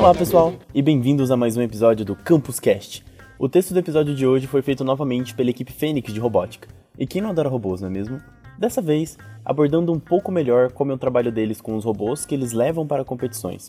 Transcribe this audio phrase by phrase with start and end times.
[0.00, 3.04] Olá pessoal e bem-vindos a mais um episódio do Campus Cast.
[3.38, 6.68] O texto do episódio de hoje foi feito novamente pela equipe Fênix de Robótica.
[6.98, 8.18] E quem não adora robôs, não é mesmo?
[8.58, 12.34] Dessa vez, abordando um pouco melhor como é o trabalho deles com os robôs que
[12.34, 13.68] eles levam para competições.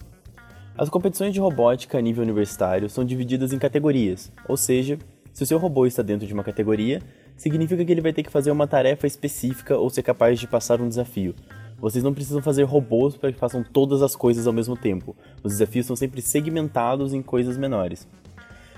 [0.77, 4.97] As competições de robótica a nível universitário são divididas em categorias, ou seja,
[5.33, 7.01] se o seu robô está dentro de uma categoria,
[7.35, 10.79] significa que ele vai ter que fazer uma tarefa específica ou ser capaz de passar
[10.79, 11.35] um desafio.
[11.81, 15.15] Vocês não precisam fazer robôs para que façam todas as coisas ao mesmo tempo.
[15.43, 18.07] Os desafios são sempre segmentados em coisas menores.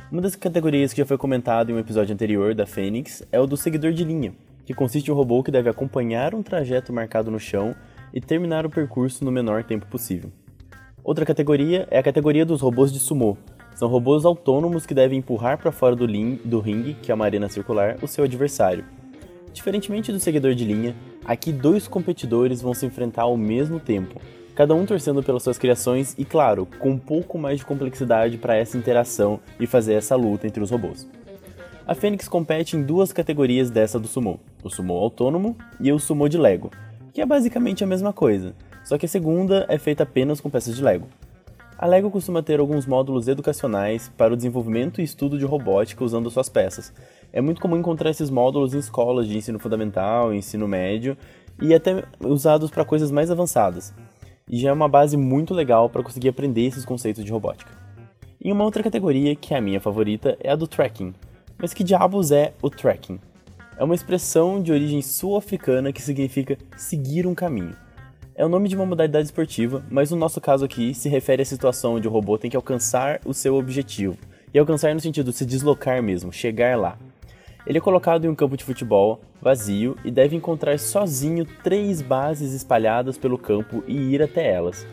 [0.10, 3.46] Uma das categorias que já foi comentado em um episódio anterior da Fênix é o
[3.46, 4.34] do seguidor de linha,
[4.66, 7.76] que consiste em um robô que deve acompanhar um trajeto marcado no chão
[8.14, 10.32] e terminar o percurso no menor tempo possível.
[11.04, 13.38] Outra categoria é a categoria dos robôs de sumo,
[13.76, 17.50] são robôs autônomos que devem empurrar para fora do, do ringue, que é uma arena
[17.50, 18.86] circular, o seu adversário.
[19.52, 20.96] Diferentemente do seguidor de linha,
[21.26, 24.22] aqui dois competidores vão se enfrentar ao mesmo tempo,
[24.56, 28.56] cada um torcendo pelas suas criações e, claro, com um pouco mais de complexidade para
[28.56, 31.08] essa interação e fazer essa luta entre os robôs.
[31.86, 36.30] A Fênix compete em duas categorias dessa do sumo, o sumo autônomo e o sumo
[36.30, 36.72] de Lego,
[37.14, 40.76] que é basicamente a mesma coisa, só que a segunda é feita apenas com peças
[40.76, 41.08] de Lego.
[41.84, 46.32] A LEGO costuma ter alguns módulos educacionais para o desenvolvimento e estudo de robótica usando
[46.32, 46.94] suas peças.
[47.34, 51.18] É muito comum encontrar esses módulos em escolas de ensino fundamental, ensino médio
[51.62, 53.94] e até usados para coisas mais avançadas.
[54.50, 57.74] E já é uma base muito legal para conseguir aprender esses conceitos de robótica.
[58.42, 61.14] Em uma outra categoria, que é a minha favorita, é a do tracking.
[61.58, 63.20] Mas que diabos é o tracking?
[63.78, 67.76] É uma expressão de origem sul-africana que significa seguir um caminho.
[68.36, 71.46] É o nome de uma modalidade esportiva, mas no nosso caso aqui se refere à
[71.46, 74.18] situação onde o robô tem que alcançar o seu objetivo.
[74.52, 76.98] E alcançar no sentido de se deslocar mesmo, chegar lá.
[77.66, 82.54] Ele é colocado em um campo de futebol vazio e deve encontrar sozinho três bases
[82.54, 84.88] espalhadas pelo campo e ir até elas.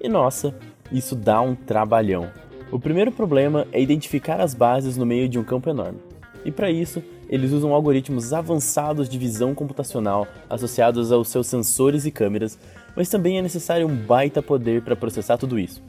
[0.00, 0.54] E nossa,
[0.90, 2.30] isso dá um trabalhão.
[2.72, 5.98] O primeiro problema é identificar as bases no meio de um campo enorme.
[6.46, 12.10] E para isso, eles usam algoritmos avançados de visão computacional associados aos seus sensores e
[12.10, 12.58] câmeras
[12.96, 15.82] mas também é necessário um baita poder para processar tudo isso.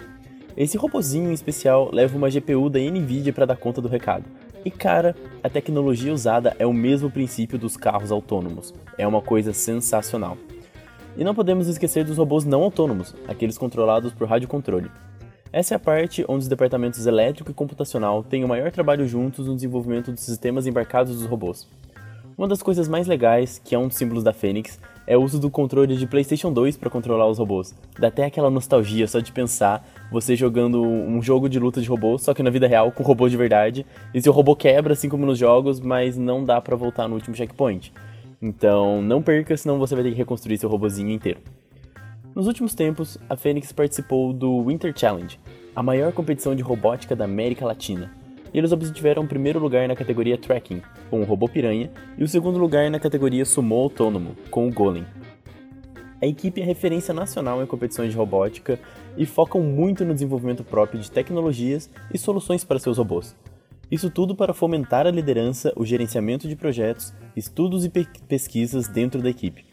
[0.57, 4.25] Esse robozinho em especial leva uma GPU da Nvidia para dar conta do recado.
[4.65, 8.73] E cara, a tecnologia usada é o mesmo princípio dos carros autônomos.
[8.97, 10.37] É uma coisa sensacional.
[11.15, 14.91] E não podemos esquecer dos robôs não autônomos, aqueles controlados por radiocontrole.
[15.53, 19.47] Essa é a parte onde os departamentos elétrico e computacional têm o maior trabalho juntos
[19.47, 21.67] no desenvolvimento dos sistemas embarcados dos robôs.
[22.37, 25.39] Uma das coisas mais legais, que é um dos símbolos da Fênix, é o uso
[25.39, 27.73] do controle de PlayStation 2 para controlar os robôs.
[27.97, 32.21] Dá até aquela nostalgia só de pensar você jogando um jogo de luta de robôs,
[32.21, 35.25] só que na vida real com robô de verdade, e seu robô quebra assim como
[35.25, 37.91] nos jogos, mas não dá para voltar no último checkpoint.
[38.39, 41.39] Então, não perca, senão você vai ter que reconstruir seu robozinho inteiro.
[42.35, 45.39] Nos últimos tempos, a Fênix participou do Winter Challenge,
[45.75, 49.95] a maior competição de robótica da América Latina e eles obtiveram o primeiro lugar na
[49.95, 54.67] categoria Tracking, com o Robô Piranha, e o segundo lugar na categoria Sumo Autônomo, com
[54.67, 55.05] o Golem.
[56.21, 58.79] A equipe é referência nacional em competições de robótica
[59.15, 63.35] e focam muito no desenvolvimento próprio de tecnologias e soluções para seus robôs.
[63.89, 69.21] Isso tudo para fomentar a liderança, o gerenciamento de projetos, estudos e pe pesquisas dentro
[69.21, 69.65] da equipe.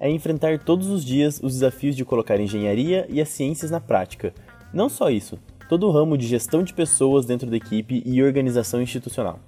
[0.00, 4.32] É enfrentar todos os dias os desafios de colocar engenharia e as ciências na prática.
[4.72, 5.38] Não só isso,
[5.72, 9.40] todo o ramo de gestão de pessoas dentro da equipe e organização institucional.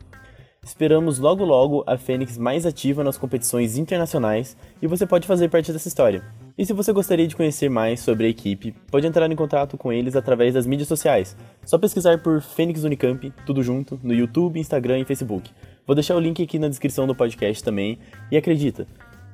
[0.62, 5.70] Esperamos logo logo a Fênix mais ativa nas competições internacionais e você pode fazer parte
[5.70, 6.24] dessa história.
[6.56, 9.92] E se você gostaria de conhecer mais sobre a equipe, pode entrar em contato com
[9.92, 11.36] eles através das mídias sociais.
[11.62, 15.50] Só pesquisar por Fênix Unicamp, tudo junto, no YouTube, Instagram e Facebook.
[15.86, 17.98] Vou deixar o link aqui na descrição do podcast também.
[18.32, 18.86] E acredita,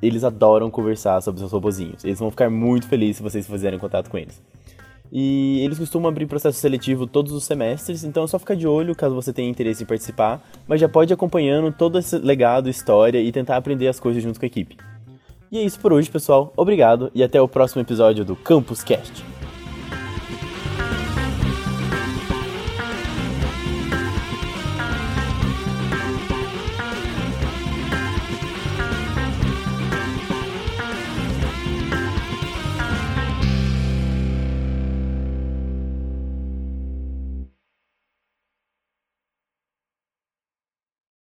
[0.03, 2.05] eles adoram conversar sobre seus robozinhos.
[2.05, 4.43] Eles vão ficar muito felizes se vocês fizerem contato com eles.
[5.13, 8.95] E eles costumam abrir processo seletivo todos os semestres, então é só ficar de olho
[8.95, 13.21] caso você tenha interesse em participar, mas já pode ir acompanhando todo esse legado, história
[13.21, 14.77] e tentar aprender as coisas junto com a equipe.
[15.51, 16.53] E é isso por hoje, pessoal.
[16.57, 19.30] Obrigado e até o próximo episódio do Campus Cast.